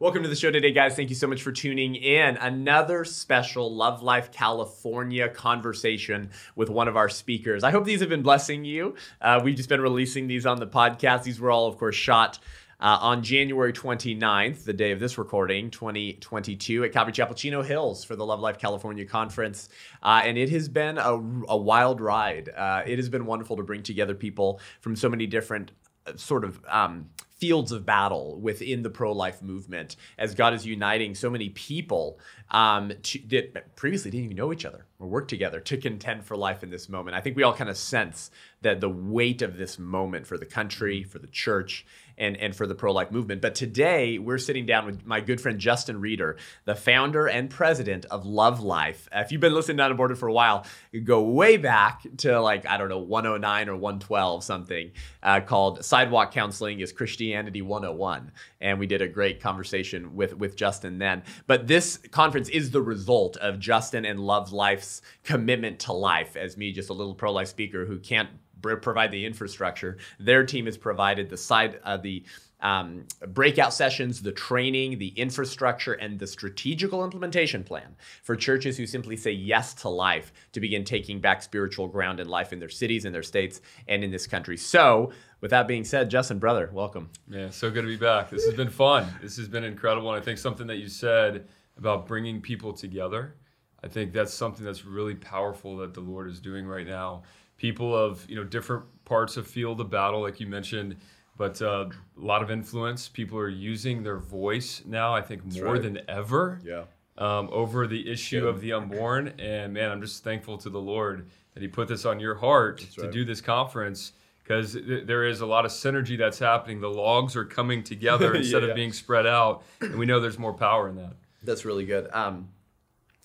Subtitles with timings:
[0.00, 0.96] Welcome to the show today, guys.
[0.96, 2.38] Thank you so much for tuning in.
[2.38, 7.62] Another special Love Life California conversation with one of our speakers.
[7.64, 8.94] I hope these have been blessing you.
[9.20, 11.24] Uh, we've just been releasing these on the podcast.
[11.24, 12.38] These were all, of course, shot.
[12.80, 18.02] Uh, on January 29th, the day of this recording, 2022, at Calvary Chapel Chino Hills
[18.02, 19.68] for the Love Life California Conference.
[20.02, 21.12] Uh, and it has been a,
[21.46, 22.48] a wild ride.
[22.48, 25.72] Uh, it has been wonderful to bring together people from so many different
[26.06, 27.10] uh, sort of um,
[27.40, 32.20] fields of battle within the pro-life movement as God is uniting so many people
[32.50, 36.36] um, to, that previously didn't even know each other or work together to contend for
[36.36, 37.16] life in this moment.
[37.16, 40.44] I think we all kind of sense that the weight of this moment for the
[40.44, 41.86] country, for the church,
[42.20, 43.40] and, and for the pro life movement.
[43.40, 48.04] But today, we're sitting down with my good friend Justin Reeder, the founder and president
[48.04, 49.08] of Love Life.
[49.10, 52.66] If you've been listening to Unaborted for a while, you go way back to like,
[52.66, 54.90] I don't know, 109 or 112, something
[55.22, 56.92] uh, called Sidewalk Counseling is
[57.30, 58.32] Christianity 101.
[58.60, 61.22] And we did a great conversation with, with Justin then.
[61.46, 66.56] But this conference is the result of Justin and Love Life's commitment to life, as
[66.56, 69.98] me, just a little pro life speaker who can't provide the infrastructure.
[70.18, 72.24] Their team has provided the side, uh, the
[72.62, 78.86] um, breakout sessions, the training, the infrastructure, and the strategical implementation plan for churches who
[78.86, 82.68] simply say yes to life to begin taking back spiritual ground in life in their
[82.68, 84.56] cities, in their states, and in this country.
[84.56, 87.08] So, with that being said, Justin, brother, welcome.
[87.28, 88.30] Yeah, so good to be back.
[88.30, 89.06] This has been fun.
[89.22, 90.12] This has been incredible.
[90.12, 93.36] And I think something that you said about bringing people together,
[93.82, 97.22] I think that's something that's really powerful that the Lord is doing right now
[97.60, 100.96] people of you know different parts of field of battle, like you mentioned,
[101.40, 103.08] but uh, a lot of influence.
[103.08, 105.14] People are using their voice now.
[105.14, 105.82] I think more right.
[105.82, 106.60] than ever.
[106.62, 106.82] Yeah.
[107.16, 108.50] Um, over the issue yeah.
[108.50, 112.04] of the unborn, and man, I'm just thankful to the Lord that He put this
[112.04, 116.18] on your heart to do this conference because th- there is a lot of synergy
[116.18, 116.78] that's happening.
[116.78, 120.38] The logs are coming together instead yeah, of being spread out, and we know there's
[120.38, 121.14] more power in that.
[121.42, 122.10] That's really good.
[122.12, 122.50] Um,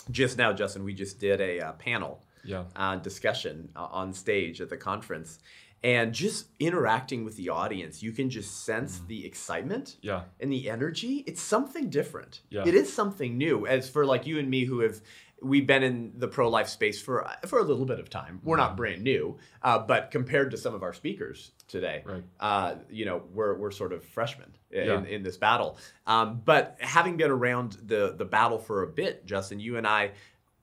[0.09, 2.63] just now, Justin, we just did a uh, panel yeah.
[2.77, 5.39] uh, discussion uh, on stage at the conference
[5.83, 9.07] and just interacting with the audience you can just sense mm.
[9.07, 10.23] the excitement yeah.
[10.39, 12.63] and the energy it's something different yeah.
[12.65, 15.01] it is something new as for like you and me who have
[15.41, 18.55] we've been in the pro life space for for a little bit of time we're
[18.57, 18.77] not mm-hmm.
[18.77, 22.23] brand new uh, but compared to some of our speakers today right.
[22.39, 25.03] uh, you know we're, we're sort of freshmen in, yeah.
[25.03, 29.59] in this battle um, but having been around the the battle for a bit justin
[29.59, 30.11] you and i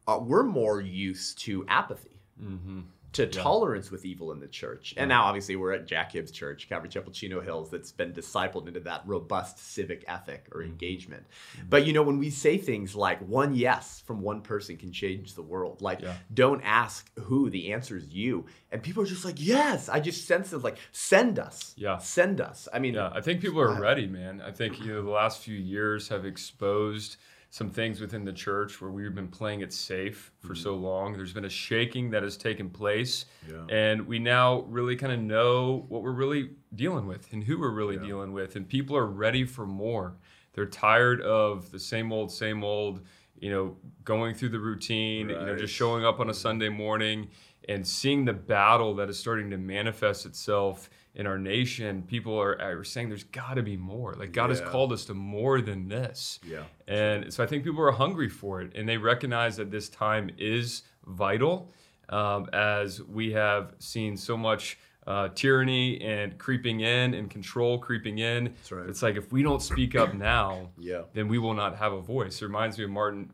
[0.07, 2.21] uh, we're more used to apathy.
[2.43, 2.81] Mm-hmm.
[3.13, 3.43] To yeah.
[3.43, 4.95] tolerance with evil in the church.
[4.97, 8.69] And now, obviously, we're at Jack Hibbs Church, Calvary Chapel Chino Hills, that's been discipled
[8.69, 10.71] into that robust civic ethic or mm-hmm.
[10.71, 11.25] engagement.
[11.57, 11.69] Mm-hmm.
[11.69, 15.35] But, you know, when we say things like one yes from one person can change
[15.35, 16.15] the world, like yeah.
[16.33, 18.47] don't ask who, the answer is you.
[18.71, 21.75] And people are just like, yes, I just sense it like, send us.
[21.77, 21.99] Yeah.
[21.99, 22.67] Send us.
[22.73, 24.41] I mean, yeah, I think people are ready, man.
[24.41, 27.19] I think, you know, the last few years have exposed
[27.53, 30.63] some things within the church where we've been playing it safe for mm-hmm.
[30.63, 31.13] so long.
[31.13, 33.67] There's been a shaking that has taken place, yeah.
[33.69, 37.71] and we now really kind of know what we're really dealing with and who we're
[37.71, 38.05] really yeah.
[38.05, 40.17] dealing with, and people are ready for more.
[40.55, 43.03] They're tired of the same old, same old.
[43.39, 45.27] You know, going through the routine.
[45.27, 45.41] Right.
[45.41, 47.29] You know, just showing up on a Sunday morning
[47.69, 52.61] and seeing the battle that is starting to manifest itself in our nation, people are,
[52.61, 54.15] are saying there's got to be more.
[54.15, 54.57] Like God yeah.
[54.57, 56.41] has called us to more than this.
[56.47, 56.63] Yeah.
[56.89, 60.31] And so I think people are hungry for it, and they recognize that this time
[60.39, 61.71] is vital,
[62.09, 64.79] um, as we have seen so much.
[65.05, 68.55] Uh, tyranny and creeping in and control creeping in.
[68.71, 68.89] Right.
[68.89, 71.03] It's like if we don't speak up now, yeah.
[71.13, 72.41] then we will not have a voice.
[72.41, 73.29] It reminds me of Martin,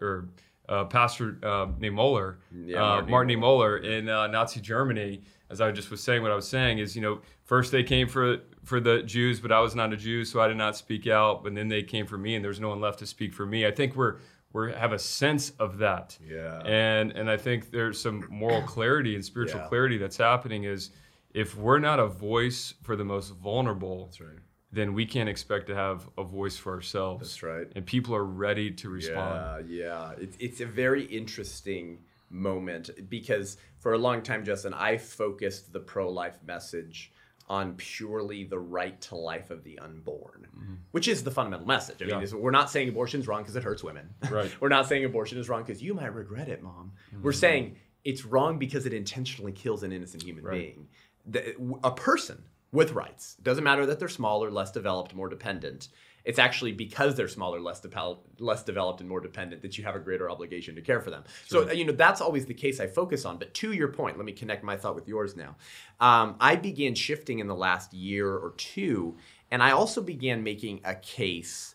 [0.00, 0.30] or
[0.70, 5.90] uh, Pastor uh, Niemöller, yeah, uh, Martin Niemöller in uh, Nazi Germany as I just
[5.90, 9.02] was saying, what I was saying is, you know, first they came for for the
[9.02, 11.42] Jews, but I was not a Jew, so I did not speak out.
[11.42, 13.44] But then they came for me, and there was no one left to speak for
[13.44, 13.66] me.
[13.66, 14.18] I think we're
[14.52, 16.62] we have a sense of that, yeah.
[16.64, 19.68] And and I think there's some moral clarity and spiritual yeah.
[19.68, 20.64] clarity that's happening.
[20.64, 20.90] Is
[21.34, 24.38] if we're not a voice for the most vulnerable, that's right.
[24.72, 27.22] Then we can't expect to have a voice for ourselves.
[27.22, 27.66] That's right.
[27.74, 29.68] And people are ready to respond.
[29.68, 30.12] Yeah, yeah.
[30.18, 31.98] It's it's a very interesting
[32.30, 37.12] moment because for a long time, Justin, I focused the pro life message
[37.48, 40.74] on purely the right to life of the unborn, mm-hmm.
[40.92, 42.00] which is the fundamental message.
[42.00, 42.20] I yeah.
[42.20, 44.08] mean, we're not saying abortion is wrong because it hurts women.
[44.30, 44.50] Right.
[44.60, 46.92] we're not saying abortion is wrong because you might regret it, mom.
[47.12, 47.24] Mm-hmm.
[47.24, 50.52] We're saying it's wrong because it intentionally kills an innocent human right.
[50.52, 50.88] being.
[51.26, 53.36] The, a person with rights.
[53.38, 55.88] It doesn't matter that they're smaller, less developed, more dependent
[56.24, 59.96] it's actually because they're smaller, less, de- less developed, and more dependent that you have
[59.96, 61.24] a greater obligation to care for them.
[61.46, 61.66] Sure.
[61.66, 63.38] So, you know, that's always the case I focus on.
[63.38, 65.56] But to your point, let me connect my thought with yours now.
[65.98, 69.16] Um, I began shifting in the last year or two,
[69.50, 71.74] and I also began making a case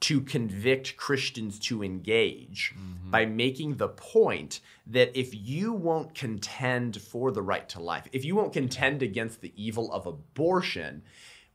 [0.00, 3.10] to convict Christians to engage mm-hmm.
[3.10, 8.24] by making the point that if you won't contend for the right to life, if
[8.24, 11.02] you won't contend against the evil of abortion,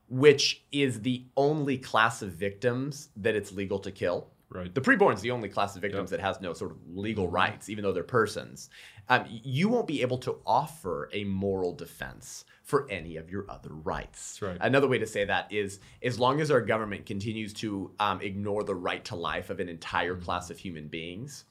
[0.07, 4.30] which is the only class of victims that it's legal to kill.
[4.55, 4.73] Right.
[4.73, 7.83] The preborn's the only class of victims that has no sort of legal rights, even
[7.83, 8.69] though they're persons.
[9.09, 13.69] Um, you won't be able to offer a moral defense for any of your other
[13.69, 14.39] rights.
[14.41, 14.57] Right.
[14.61, 18.63] Another way to say that is as long as our government continues to um, ignore
[18.63, 21.45] the right to life of an entire class of human beings,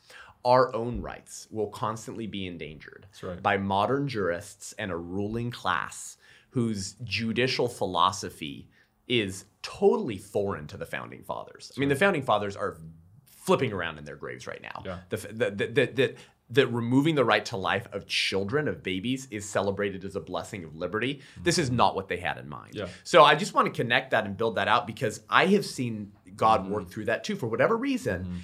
[0.44, 3.42] our own rights will constantly be endangered right.
[3.42, 6.16] by modern jurists and a ruling class
[6.50, 8.68] whose judicial philosophy
[9.08, 11.72] is totally foreign to the founding fathers.
[11.76, 12.78] I mean, the founding fathers are
[13.26, 14.82] flipping around in their graves right now.
[14.84, 14.98] Yeah.
[15.10, 16.14] The, the, the, the, the,
[16.50, 20.64] that removing the right to life of children, of babies, is celebrated as a blessing
[20.64, 21.20] of liberty.
[21.42, 22.74] This is not what they had in mind.
[22.74, 22.86] Yeah.
[23.02, 26.12] So I just want to connect that and build that out because I have seen
[26.36, 26.72] God Mm-hmm.
[26.72, 27.36] work through that too.
[27.36, 28.42] For whatever reason,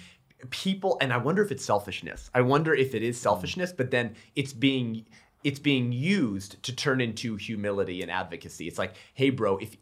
[0.51, 2.31] people, and I wonder if it's selfishness.
[2.35, 3.23] I wonder if it is Mm-hmm.
[3.23, 5.07] selfishness, but then it's being
[5.43, 8.69] it's being used to turn into humility and advocacy.
[8.69, 9.75] It's like, hey, bro, if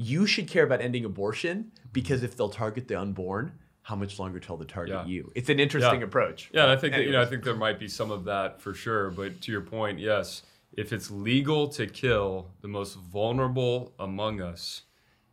[0.00, 3.52] you should care about ending abortion because if they'll target the unborn,
[3.82, 5.04] how much longer till they target Yeah.
[5.06, 5.32] you?
[5.34, 6.06] It's an interesting Yeah.
[6.06, 6.50] approach.
[6.54, 8.60] Yeah, and I think that, you know I think there might be some of that
[8.62, 9.10] for sure.
[9.10, 10.42] But to your point, yes,
[10.72, 14.82] if it's legal to kill the most vulnerable among us,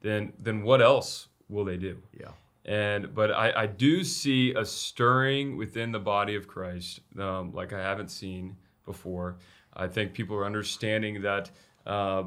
[0.02, 2.02] then then what else will they do?
[2.20, 2.32] yeah.
[2.66, 7.72] And but I, I do see a stirring within the body of Christ, um, like
[7.72, 9.38] I haven't seen before.
[9.74, 11.52] I think people are understanding that
[11.86, 12.24] uh,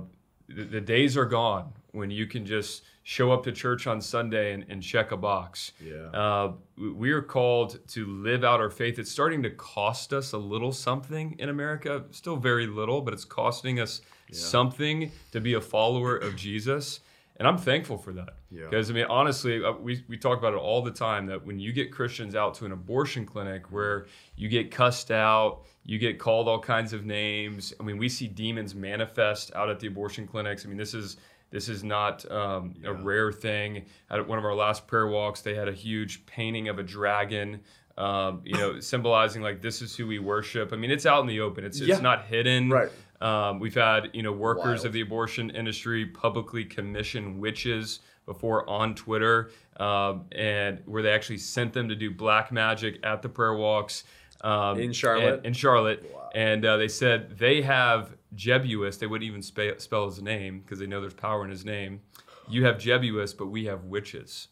[0.48, 4.52] the, the days are gone when you can just show up to church on Sunday
[4.52, 5.72] and, and check a box.
[5.84, 5.94] Yeah.
[6.12, 8.98] Uh, we- are called to live out our faith.
[8.98, 12.04] It's starting to cost us a little something in America.
[12.10, 14.00] Still very little, but it's costing us
[14.32, 17.00] something to be a follower of Jesus.
[17.36, 18.34] And I'm thankful for that.
[18.50, 18.64] Yeah.
[18.68, 21.58] Because, I mean, honestly, uh, we, we talk about it all the time that when
[21.58, 26.18] you get Christians out to an abortion clinic where you get cussed out, you get
[26.18, 27.72] called all kinds of names.
[27.80, 30.66] I mean, we see demons manifest out at the abortion clinics.
[30.66, 31.16] I mean, this is
[31.50, 33.84] this is not um, a rare thing.
[34.10, 37.60] At one of our last prayer walks, they had a huge painting of a dragon,
[37.98, 40.72] um, you know, symbolizing like this is who we worship.
[40.72, 41.64] I mean, it's out in the open.
[41.64, 41.94] It's Yeah.
[41.94, 42.70] it's not hidden.
[42.70, 42.90] Right.
[43.20, 44.86] Um, we've had you know workers Wild.
[44.86, 51.36] of the abortion industry publicly commission witches before on Twitter, um, and where they actually
[51.38, 54.04] sent them to do black magic at the prayer walks
[54.42, 55.34] um, In Charlotte?
[55.38, 58.98] and- in Charlotte, and uh, they said they have Jebus.
[58.98, 62.00] They wouldn't even spe- spell his name because they know there's power in his name.
[62.48, 64.48] You have Jebus, but we have witches,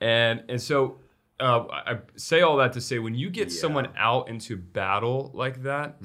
[0.00, 0.98] and and so.
[1.40, 3.58] Uh, I say all that to say when you get Yeah.
[3.62, 5.96] someone out into battle like that,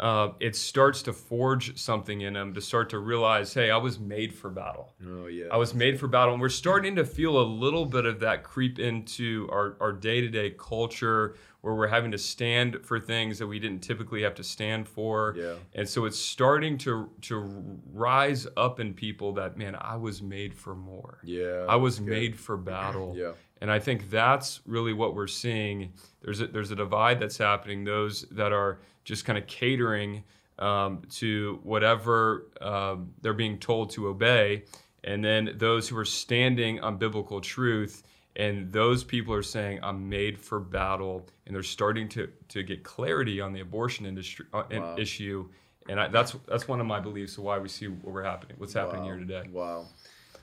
[0.00, 3.98] uh, it starts to forge something in them to start to realize, hey, I was
[3.98, 4.94] made for battle.
[5.04, 5.46] Oh yeah.
[5.50, 6.34] I was made for battle.
[6.34, 10.54] And we're starting to feel a little bit of that creep into our, our day-to-day
[10.58, 14.86] culture where we're having to stand for things that we didn't typically have to stand
[14.86, 15.34] for.
[15.36, 15.54] Yeah.
[15.74, 20.54] And so it's starting to to rise up in people that, man, I was made
[20.54, 21.18] for more.
[21.24, 21.66] Yeah.
[21.68, 22.08] I was good.
[22.08, 23.14] made for battle.
[23.16, 23.32] Yeah.
[23.60, 25.92] And I think that's really what we're seeing.
[26.22, 27.82] There's a, there's a divide that's happening.
[27.82, 28.78] Those that are
[29.08, 30.22] just kind of catering
[30.58, 34.64] um, to whatever um, they're being told to obey,
[35.02, 38.02] and then those who are standing on biblical truth.
[38.36, 42.84] And those people are saying, "I'm made for battle," and they're starting to to get
[42.84, 44.94] clarity on the abortion industry uh, Wow.
[44.96, 45.48] issue.
[45.88, 48.56] And I, that's that's one of my beliefs of why we see what we're happening,
[48.58, 49.08] what's happening Wow.
[49.08, 49.48] here today.
[49.50, 49.86] Wow.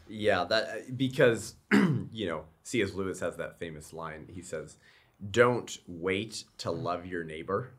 [0.10, 2.94] Yeah, that because you know C.S.
[2.96, 4.28] Lewis has that famous line.
[4.34, 4.76] He says,
[5.32, 7.70] "Don't wait to love your neighbor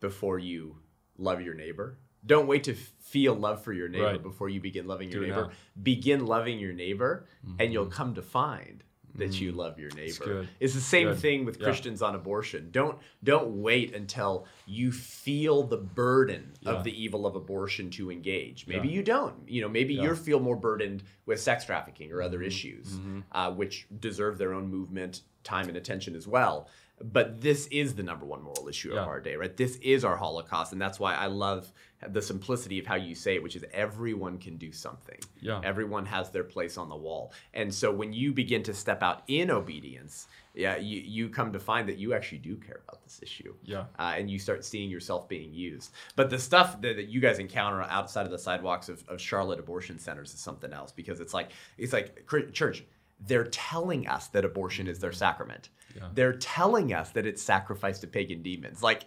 [0.00, 0.76] before you
[1.18, 1.98] love your neighbor.
[2.24, 4.22] Don't wait to feel love for your neighbor Right.
[4.22, 5.50] before you begin loving your Do neighbor.
[5.82, 7.26] Begin loving your neighbor,
[7.58, 8.84] and you'll come to find."
[9.16, 10.46] That you love your neighbor.
[10.60, 11.18] It's the same Good.
[11.18, 11.64] thing with Yeah.
[11.64, 12.70] Christians on abortion.
[12.70, 16.70] Don't don't wait until you feel the burden Yeah.
[16.74, 18.68] of the evil of abortion to engage.
[18.68, 18.94] Maybe Yeah.
[18.94, 19.48] you don't.
[19.48, 19.94] You know, maybe.
[19.96, 20.04] Mm-hmm.
[20.04, 23.00] you feel more burdened with sex trafficking or other issues,
[23.32, 26.68] uh, which deserve their own movement, time, and attention as well.
[27.02, 29.00] But this is the number one moral issue Yeah.
[29.02, 29.56] of our day, right?
[29.56, 31.72] This is our Holocaust, and that's why I love
[32.06, 35.18] the simplicity of how you say it, which is everyone can do something.
[35.40, 35.60] Yeah.
[35.64, 39.22] Everyone has their place on the wall, and so when you begin to step out
[39.28, 43.20] in obedience, yeah, you you come to find that you actually do care about this
[43.22, 43.84] issue Yeah.
[43.98, 45.92] uh, and you start seeing yourself being used.
[46.16, 49.58] But the stuff that, that you guys encounter outside of the sidewalks of, of Charlotte
[49.58, 52.84] abortion centers is something else because it's like it's like church.
[53.20, 55.68] They're telling us that abortion is their sacrament.
[55.96, 56.08] Yeah.
[56.14, 58.82] They're telling us that it's sacrificed to pagan demons.
[58.82, 59.04] Like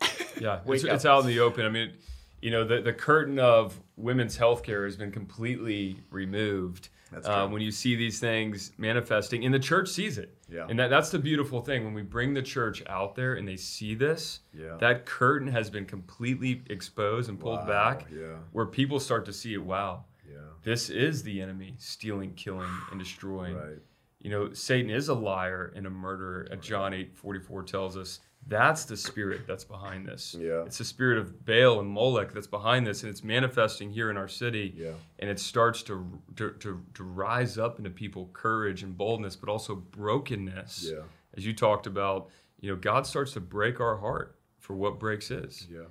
[0.40, 1.64] Yeah, it's, it's out in the open.
[1.64, 1.92] I mean,
[2.40, 6.88] you know, the, the curtain of women's healthcare has been completely removed.
[7.10, 10.36] That's Uh, when you see these things manifesting, and the church sees it.
[10.48, 10.66] Yeah.
[10.68, 11.84] And that, that's the beautiful thing.
[11.84, 14.76] When we bring the church out there and they see this, Yeah.
[14.80, 18.36] that curtain has been completely exposed and pulled Wow, back, yeah.
[18.52, 19.62] where people start to see it.
[19.64, 20.38] Wow, Yeah.
[20.62, 23.56] this is the enemy stealing, killing, and destroying.
[23.56, 23.78] Right.
[24.20, 26.48] You know, Satan is a liar and a murderer.
[26.50, 30.34] At John eight forty four tells us that's the spirit that's behind this.
[30.38, 30.64] Yeah.
[30.64, 34.16] It's the spirit of Baal and Molech that's behind this, and it's manifesting here in
[34.16, 34.74] our city.
[34.76, 34.92] Yeah.
[35.18, 36.06] And it starts to,
[36.36, 40.88] to, to, to rise up into people courage and boldness, but also brokenness.
[40.90, 41.02] Yeah.
[41.36, 42.30] As you talked about,
[42.60, 45.66] you know, God starts to break our heart for what breaks is.
[45.70, 45.82] Yeah.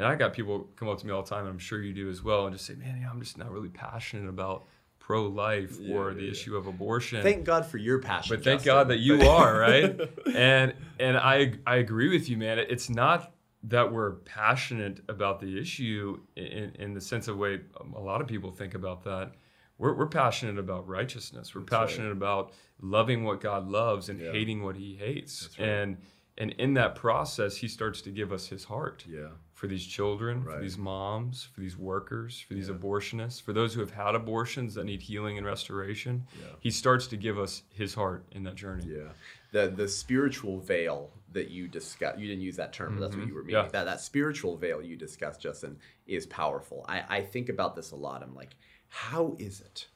[0.00, 1.92] And I got people come up to me all the time, and I'm sure you
[1.92, 4.64] do as well, and just say, "Man, yeah, I'm just not really passionate about
[4.98, 6.30] pro-life Yeah, or the yeah.
[6.30, 8.36] issue of abortion." Thank God for your passion.
[8.36, 8.72] but thank Justin.
[8.74, 10.00] God that you are right.
[10.34, 12.58] and and I I agree with you, man.
[12.58, 13.32] It's not
[13.64, 17.60] that we're passionate about the issue in, in the sense of way
[17.94, 19.32] a lot of people think about that.
[19.76, 21.54] We're, we're passionate about righteousness.
[21.54, 21.86] We're That's right.
[21.88, 24.32] passionate about loving what God loves and Yeah.
[24.32, 25.50] hating what He hates.
[25.58, 25.68] Right.
[25.68, 25.96] And
[26.38, 29.28] and in that process, He starts to give us His heart Yeah.
[29.60, 30.56] For these children, Right.
[30.56, 32.76] for these moms, for these workers, for these Yeah.
[32.76, 36.26] abortionists, for those who have had abortions that need healing and restoration.
[36.40, 36.46] Yeah.
[36.60, 38.86] He starts to give us his heart in that journey.
[38.86, 39.12] Yeah.
[39.52, 43.26] The the spiritual veil that you discuss you didn't use that term, but that's what
[43.26, 43.56] you were meaning.
[43.56, 43.66] Mm-hmm.
[43.66, 43.70] Yeah.
[43.72, 46.86] That that spiritual veil you discussed, Justin, is powerful.
[46.88, 48.22] I, I think about this a lot.
[48.22, 48.56] I'm like,
[48.88, 49.88] how is it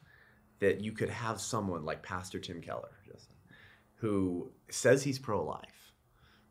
[0.59, 3.37] that you could have someone like Pastor Tim Keller, Justin,
[3.95, 5.93] who says he's pro-life?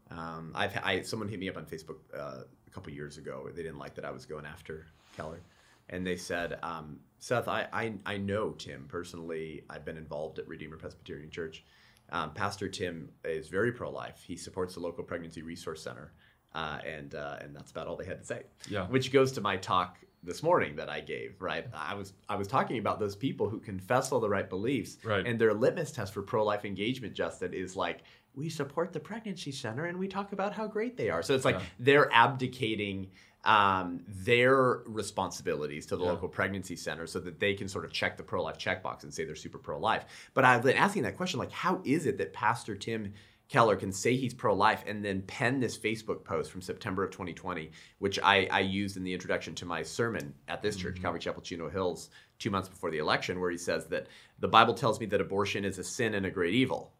[0.09, 3.49] Um, I've I someone hit me up on Facebook uh, couple years ago.
[3.53, 5.41] They didn't like that I was going after Keller,
[5.89, 9.63] and they said, um, Seth, I, I I know Tim personally.
[9.69, 11.63] I've been involved at Redeemer Presbyterian Church.
[12.11, 14.21] Um, Pastor Tim is very pro-life.
[14.27, 16.11] He supports the local pregnancy resource center,
[16.53, 18.43] uh, and uh, and that's about all they had to say.
[18.69, 18.87] Yeah.
[18.87, 21.35] Which goes to my talk this morning that I gave.
[21.41, 24.97] Right, I was I was talking about those people who confess all the right beliefs,
[25.03, 25.25] Right.
[25.25, 28.03] and their litmus test for pro-life engagement, Justin, is like
[28.35, 31.21] we support the pregnancy center and we talk about how great they are.
[31.21, 31.65] So it's like Yeah.
[31.79, 33.11] they're abdicating
[33.45, 36.11] um, their responsibilities to the Yeah.
[36.11, 39.25] local pregnancy center so that they can sort of check the pro-life checkbox and say
[39.25, 40.05] they're super pro-life.
[40.33, 43.13] But I've been asking that question, like, how is it that Pastor Tim
[43.49, 47.69] Keller can say he's pro-life and then pen this Facebook post from September of 2020,
[47.99, 51.41] which I, I used in the introduction to my sermon at this church, Calvary Chapel,
[51.41, 52.09] Chino Hills,
[52.39, 54.07] two months before the election, where he says that
[54.39, 56.93] the Bible tells me that abortion is a sin and a great evil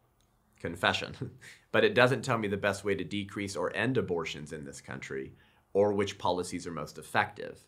[0.64, 1.14] confession.
[1.72, 4.82] but it doesn't tell me the best way to decrease or end abortions in this
[4.82, 5.34] country
[5.74, 7.60] or which policies are most effective.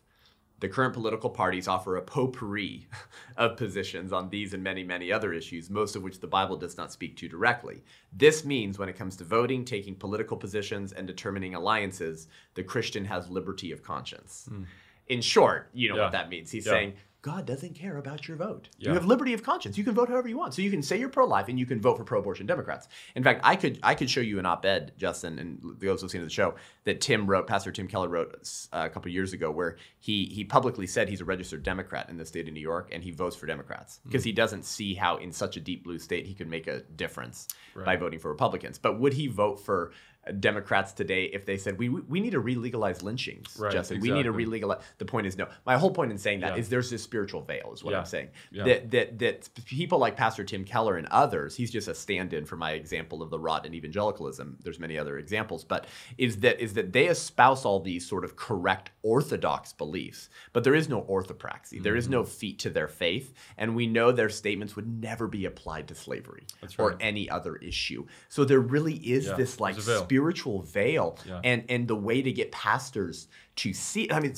[0.58, 2.86] The current political parties offer a potpourri
[3.36, 6.78] of positions on these and many, many other issues, most of which the Bible does
[6.78, 7.82] not speak to directly.
[8.10, 13.04] This means when it comes to voting, taking political positions, and determining alliances, the Christian
[13.04, 14.46] has liberty of conscience.
[14.48, 14.62] Hmm.
[15.08, 15.96] In short, you know.
[15.96, 16.02] Yeah.
[16.04, 16.50] what that means.
[16.50, 16.72] He's Yeah.
[16.72, 16.94] saying,
[17.26, 18.68] God doesn't care about your vote.
[18.78, 18.90] Yeah.
[18.90, 19.76] You have liberty of conscience.
[19.76, 20.54] You can vote however you want.
[20.54, 22.86] So you can say you're pro-life and you can vote for pro-abortion Democrats.
[23.16, 26.26] In fact, I could I could show you an op-ed, Justin, and those listening to
[26.26, 26.54] the show
[26.84, 30.44] that Tim wrote, Pastor Tim Keller wrote uh, a couple years ago, where he he
[30.44, 33.34] publicly said he's a registered Democrat in the state of New York and he votes
[33.34, 36.48] for Democrats because he doesn't see how in such a deep blue state he could
[36.48, 37.48] make a difference
[37.84, 38.78] by voting for Republicans.
[38.78, 39.90] But would he vote for
[40.40, 44.00] Democrats today if they said we we need to re-legalize lynchings, Right, Justin?
[44.00, 44.44] We need to exactly.
[44.44, 44.82] re-legalize.
[44.98, 45.48] The point is no.
[45.64, 46.70] My whole point in saying that is Yeah.
[46.70, 48.00] there's this spiritual veil, is what Yeah.
[48.00, 48.28] I'm saying.
[48.50, 48.64] Yeah.
[48.64, 52.56] That that that people like Pastor Tim Keller and others, he's just a stand-in for
[52.56, 54.58] my example of the rot in evangelicalism.
[54.62, 55.86] There's many other examples, but
[56.18, 60.74] is that is that they espouse all these sort of correct orthodox beliefs, but there
[60.74, 61.82] is no orthopraxy.
[61.82, 62.30] There is no Mm-hmm.
[62.30, 66.44] feet to their faith, and we know their statements would never be applied to slavery
[66.60, 68.06] That's or any other issue.
[68.28, 70.04] So there really is this like veil.
[70.20, 71.40] Spiritual veil, Yeah.
[71.44, 74.10] and and the way to get pastors to see.
[74.10, 74.34] I mean,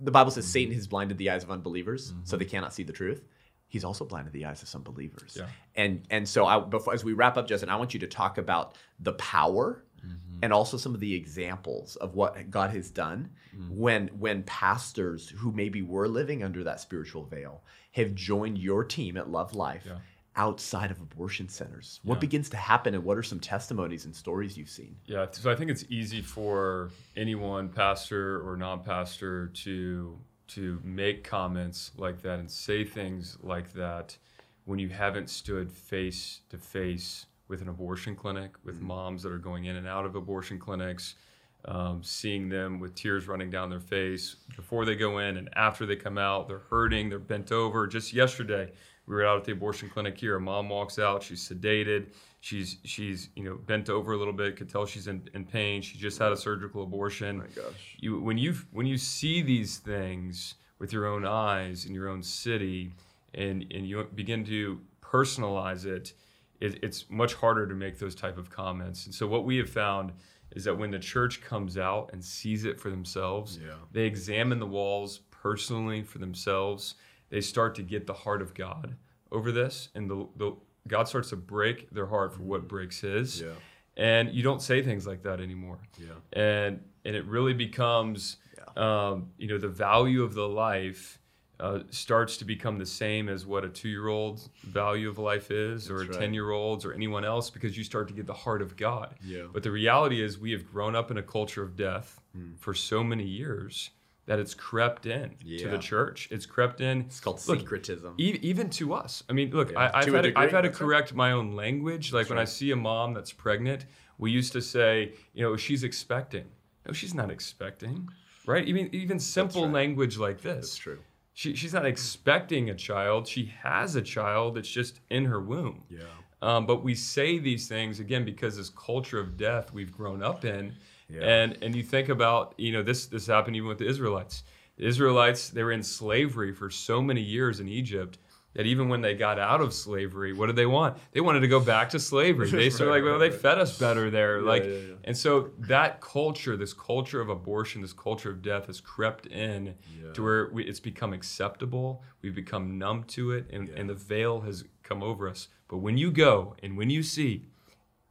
[0.00, 0.78] the Bible says Satan Mm-hmm.
[0.78, 3.22] has blinded the eyes of unbelievers, so they cannot see the truth.
[3.68, 5.36] He's also blinded the eyes of some believers.
[5.38, 5.46] Yeah.
[5.74, 8.38] And and so I, before as we wrap up, Justin, I want you to talk
[8.38, 10.38] about the power Mm-hmm.
[10.42, 13.70] and also some of the examples of what God has done Mm.
[13.70, 19.16] when when pastors who maybe were living under that spiritual veil have joined your team
[19.16, 19.98] at Love Life Yeah.
[20.36, 22.00] Outside of abortion centers.
[22.04, 22.20] What Yeah.
[22.20, 24.96] begins to happen and what are some testimonies and stories you've seen?
[25.06, 31.90] Yeah, so I think it's easy for anyone, pastor or non-pastor, to to make comments
[31.96, 34.16] like that and say things like that
[34.64, 39.38] when you haven't stood face to face with an abortion clinic, with moms that are
[39.38, 41.16] going in and out of abortion clinics,
[41.64, 45.84] um, seeing them with tears running down their face before they go in and after
[45.84, 46.46] they come out.
[46.46, 47.88] They're hurting, they're bent over.
[47.88, 48.72] Just yesterday,
[49.06, 50.36] we were out at the abortion clinic here.
[50.36, 52.06] A mom walks out, she's sedated,
[52.40, 55.80] she's she's you know bent over a little bit, could tell she's in, in pain.
[55.82, 57.38] She just had a surgical abortion.
[57.38, 57.96] My gosh.
[57.98, 62.22] You when you when you see these things with your own eyes in your own
[62.22, 62.92] city
[63.34, 66.12] and and you begin to personalize it,
[66.60, 69.06] it, it's much harder to make those type of comments.
[69.06, 70.12] And so what we have found
[70.54, 73.74] is that when the church comes out and sees it for themselves, Yeah.
[73.92, 76.94] they examine the walls personally for themselves.
[77.30, 78.96] They start to get the heart of God
[79.32, 80.56] over this, and the, the
[80.86, 83.40] God starts to break their heart for what breaks His.
[83.40, 83.48] Yeah.
[83.96, 85.78] And you don't say things like that anymore.
[85.98, 86.14] Yeah.
[86.32, 88.36] And and it really becomes,
[88.76, 91.18] um, you know, the value of the life
[91.58, 96.02] uh, starts to become the same as what a two-year-old's value of life is, or
[96.02, 99.14] a ten-year-old's, or anyone else, because you start to get the heart of God.
[99.24, 99.44] Yeah.
[99.50, 102.52] But the reality is, we have grown up in a culture of death Hmm.
[102.58, 103.90] for so many years
[104.26, 106.28] that it's crept in to the church.
[106.30, 107.02] It's crept in.
[107.02, 108.14] It's called Look, syncretism.
[108.18, 109.22] E- even to us.
[109.30, 111.54] I mean, look, Yeah, I, I've, had to, degree, I've had to correct my own
[111.54, 112.12] language.
[112.12, 113.86] Like when I see a mom that's pregnant,
[114.18, 116.44] we used to say, you know, she's expecting.
[116.86, 118.08] No, she's not expecting,
[118.46, 118.66] right?
[118.66, 119.72] Even even simple right.
[119.72, 120.56] language like this.
[120.56, 120.98] That's true.
[121.34, 123.28] She, she's not expecting a child.
[123.28, 124.56] She has a child.
[124.56, 125.82] It's just in her womb.
[125.90, 125.98] Yeah.
[126.42, 130.44] Um, but we say these things again because this culture of death we've grown up
[130.44, 130.74] in,
[131.08, 131.20] Yeah.
[131.22, 134.42] and and you think about you know this this happened even with the Israelites.
[134.76, 138.18] The Israelites they were in slavery for so many years in Egypt
[138.54, 140.96] that even when they got out of slavery, what did they want?
[141.12, 142.50] They wanted to go back to slavery.
[142.62, 144.94] They started Right, like, well, they fed us better there, like, yeah, yeah.
[145.04, 149.74] and so that culture, this culture of abortion, this culture of death, has crept in
[150.02, 150.12] Yeah.
[150.14, 152.02] to where we, it's become acceptable.
[152.22, 155.48] We've become numb to it, and, and the veil has come over us.
[155.68, 157.44] But when you go and when you see,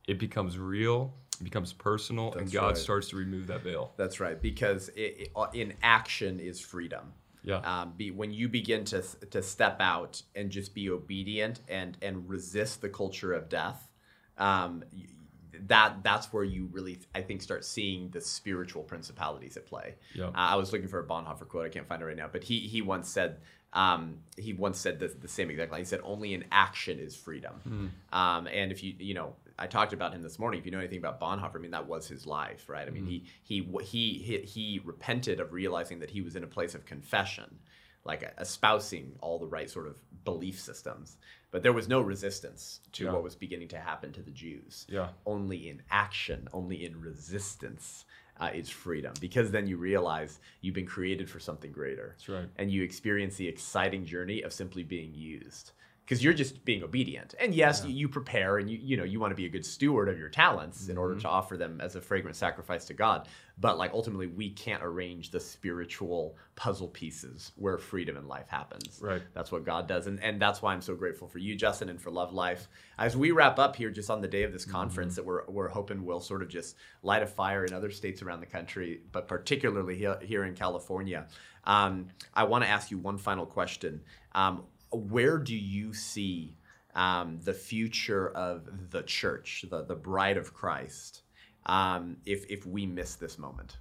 [0.08, 2.78] it becomes real, becomes personal, and God right.
[2.78, 3.94] starts to remove that veil.
[3.98, 7.14] That's right, because it, it, in action is freedom.
[7.44, 7.58] Yeah.
[7.58, 12.28] Um, be, when you begin to to step out and just be obedient and and
[12.28, 13.88] resist the culture of death,
[14.38, 14.84] um,
[15.68, 19.96] that that's where you really I think start seeing the spiritual principalities at play.
[20.14, 20.26] Yeah.
[20.26, 21.66] Uh, I was looking for a Bonhoeffer quote.
[21.66, 23.38] I can't find it right now, but he he once said
[23.74, 25.82] um, he once said the, the same exact line.
[25.82, 27.62] He said, "Only in action is freedom."
[28.12, 30.60] Um, and if you you know, I talked about him this morning.
[30.60, 32.88] If you know anything about Bonhoeffer, I mean that was his life, right?
[32.88, 36.48] I mean he he he he he repented of realizing that he was in a
[36.48, 37.60] place of confession,
[38.04, 41.18] like espousing all the right sort of belief systems.
[41.52, 43.14] But there was no resistance to Yeah.
[43.14, 45.10] what was beginning to happen to the Jews Yeah.
[45.26, 48.06] only in action, only in resistance
[48.38, 49.14] uh, is freedom.
[49.22, 52.10] Because then you realize you've been created for something greater.
[52.18, 52.50] That's right.
[52.58, 55.72] And you experience the exciting journey of simply being used.
[56.06, 57.34] Because you're just being obedient.
[57.40, 59.66] And yes, you, you prepare and you you know you want to be a good
[59.66, 63.28] steward of your talents in order to offer them as a fragrant sacrifice to God.
[63.58, 69.00] But like ultimately we can't arrange the spiritual puzzle pieces where freedom and life happens.
[69.02, 69.22] Right.
[69.34, 70.08] That's what God does.
[70.08, 72.68] And, and that's why I'm so grateful for you, Justin, and for Love Life.
[72.98, 75.70] As we wrap up here just on the day of this conference that we're, we're
[75.70, 79.28] hoping will sort of just light a fire in other states around the country, but
[79.28, 81.28] particularly here, here in California,
[81.64, 84.02] um, I want to ask you one final question.
[84.34, 84.64] Um,
[84.96, 86.58] where do you see
[86.96, 91.24] um, the future of the church, the, the bride of Christ,
[91.66, 93.78] um, if, if we miss this moment?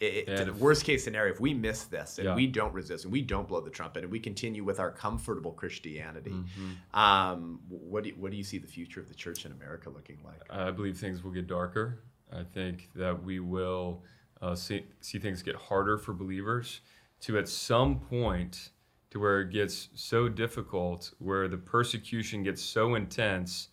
[0.00, 2.34] It, And it, if- worst case scenario, if we miss this and Yeah.
[2.34, 5.52] we don't resist and we don't blow the trumpet and we continue with our comfortable
[5.52, 6.98] Christianity, Mm-hmm.
[6.98, 9.90] um, what do you, what do you see the future of the church in America
[9.90, 10.40] looking like?
[10.50, 12.02] I believe things will get darker.
[12.32, 14.02] I think that we will
[14.40, 16.80] uh, see, see things get harder for believers
[17.20, 18.70] to at some point
[19.12, 23.68] to where it gets so difficult, where the persecution gets so intense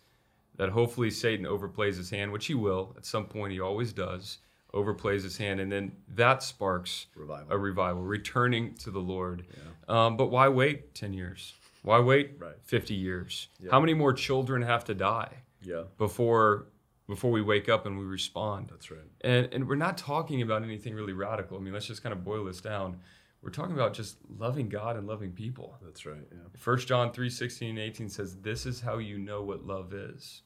[0.58, 3.54] that hopefully Satan overplays his hand, which he will at some point.
[3.54, 4.39] He always does
[4.73, 7.47] overplays his hand, and then that sparks Revival.
[7.49, 9.45] a revival, returning to the Lord.
[9.88, 11.54] Um, but why wait ten years?
[11.84, 12.56] Why wait Right.
[12.65, 13.47] fifty years?
[13.62, 13.71] Yeah.
[13.71, 15.38] How many more children have to die?
[15.62, 16.67] Yeah, before
[17.08, 18.67] before we wake up and we respond.
[18.69, 18.99] that's right.
[19.21, 21.58] And and we're not talking about anything really radical.
[21.58, 22.99] I mean, let's just kind of boil this down.
[23.41, 25.78] We're talking about just loving God and loving people.
[25.82, 26.28] That's right.
[26.32, 26.38] Yeah.
[26.62, 30.41] 1 John 3, 16 and 18 says, This is how you know what love is.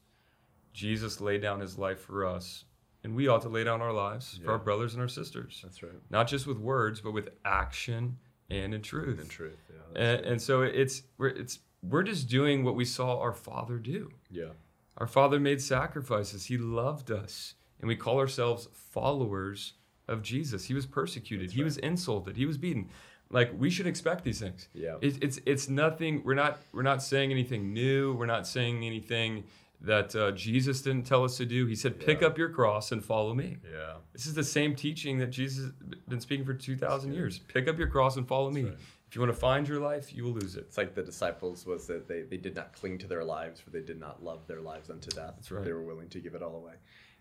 [0.72, 2.64] Jesus laid down his life for us,
[3.02, 5.60] and we ought to lay down our lives for our brothers and our sisters.
[5.62, 5.92] That's right.
[6.10, 8.16] Not just with words, but with action
[8.50, 9.20] and in truth.
[9.20, 9.58] In truth.
[9.70, 10.00] Yeah.
[10.02, 10.32] And, right.
[10.32, 14.10] and so it's we're it's we're just doing what we saw our father do.
[14.30, 14.50] yeah.
[14.96, 16.46] Our Father made sacrifices.
[16.46, 17.54] He loved us.
[17.80, 19.72] And we call ourselves followers
[20.08, 20.64] of Jesus.
[20.66, 21.52] He was persecuted.
[21.52, 22.36] he was insulted.
[22.36, 22.88] He was beaten.
[23.30, 24.68] Like we should expect these things.
[24.74, 24.96] Yeah.
[25.00, 26.22] It's, it's it's nothing.
[26.24, 28.14] We're not we're not saying anything new.
[28.14, 29.44] We're not saying anything
[29.80, 31.66] that uh, Jesus didn't tell us to do.
[31.66, 32.28] He said, "Pick Yeah.
[32.28, 33.94] up your cross and follow me." Yeah.
[34.12, 35.72] This is the same teaching that Jesus has
[36.08, 37.38] been speaking for two thousand years.
[37.38, 38.64] Pick up your cross and follow me.
[38.64, 38.74] right.
[39.08, 40.64] If you want to find your life, you will lose it.
[40.68, 43.70] It's like the disciples was that they, they did not cling to their lives, for
[43.70, 45.34] they did not love their lives unto death.
[45.36, 45.64] That's right.
[45.64, 46.72] They were willing to give it all away.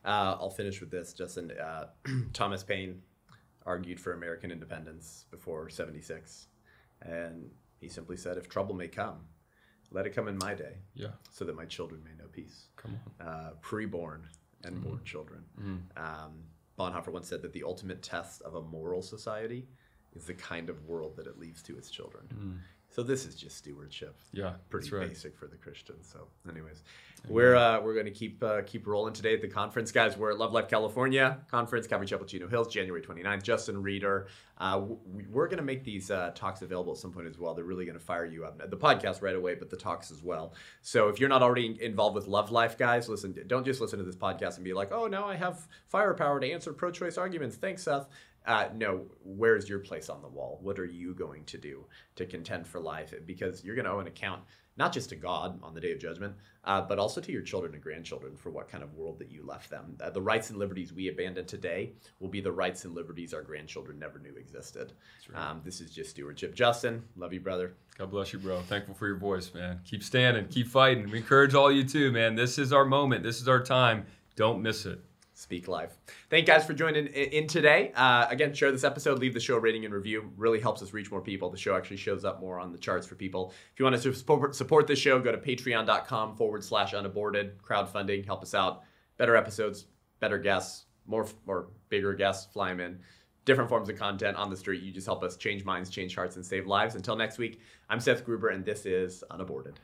[0.06, 1.52] Uh, I'll finish with this, Justin.
[1.52, 1.88] Uh,
[2.34, 3.02] Thomas Paine
[3.66, 6.48] argued for American independence before '76,
[7.02, 9.20] and He simply said, If trouble may come,
[9.92, 11.12] let it come in my day, Yeah.
[11.32, 12.68] so that my children may know peace.
[12.76, 13.28] Come on.
[13.28, 14.22] Uh, preborn
[14.64, 15.44] and born children.
[15.98, 16.44] Um,
[16.80, 19.68] Bonhoeffer once said that the ultimate test of a moral society
[20.16, 22.62] is the kind of world that it leaves to its children.
[22.94, 24.16] So this is just stewardship.
[24.34, 24.54] Yeah.
[24.70, 25.10] Pretty right.
[25.10, 26.08] basic for the Christians.
[26.14, 26.84] So, anyways,
[27.28, 30.16] we're uh, we're going to keep uh, keep rolling today at the conference, guys.
[30.16, 33.42] We're at Love Life California conference, Calvary Chapel, Chino Hills, January 29th.
[33.42, 34.28] Justin Reeder.
[34.60, 37.56] Uh, we, we're going to make these uh, talks available at some point as well.
[37.56, 38.60] They're really going to fire you up.
[38.70, 40.54] The podcast right away, but the talks as well.
[40.82, 43.34] So if you're not already involved with Love Life, guys, listen.
[43.48, 46.52] Don't just listen to this podcast and be like, oh, now I have firepower to
[46.52, 47.56] answer pro-choice arguments.
[47.56, 48.08] Thanks, Seth.
[48.46, 50.60] Uh, no, where's your place on the wall?
[50.62, 53.14] What are you going to do to contend for life?
[53.26, 54.44] Because you're going to owe an account
[54.76, 57.74] not just to God on the day of judgment, uh, but also to your children
[57.74, 59.96] and grandchildren for what kind of world that you left them.
[60.02, 63.44] Uh, the rights and liberties we abandon today will be the rights and liberties our
[63.44, 64.94] grandchildren never knew existed.
[65.36, 66.56] Um, this is just stewardship.
[66.56, 67.74] Justin, love you, brother.
[67.98, 68.62] God bless you, bro.
[68.62, 69.80] Thankful for your voice, man.
[69.86, 71.10] Keep standing, keep fighting.
[71.10, 72.36] We encourage all you too, man.
[72.36, 73.24] This is our moment.
[73.24, 74.08] This is our time.
[74.36, 75.00] Don't miss it.
[75.44, 75.98] Speak Life.
[76.30, 77.92] Thank you guys for joining in, in today.
[77.96, 80.32] Uh, again, share this episode, leave the show rating and review.
[80.38, 81.50] Really helps us reach more people.
[81.50, 83.54] The show actually shows up more on the charts for people.
[83.74, 87.62] If you want to support, support the show, go to patreon.com forward slash unaborted.
[87.62, 88.84] Crowdfunding, help us out.
[89.18, 89.86] Better episodes,
[90.22, 93.00] better guests, more or bigger guests, fly them in.
[93.44, 94.82] Different forms of content on the street.
[94.82, 96.96] You just help us change minds, change hearts, and save lives.
[96.96, 99.80] Until next week, I'm Seth Gruber, and this is Unaborted.